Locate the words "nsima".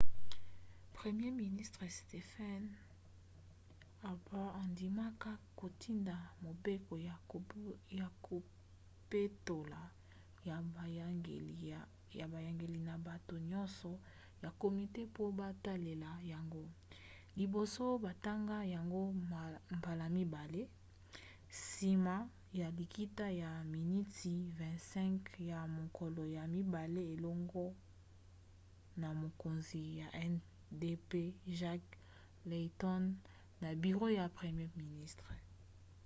21.51-22.15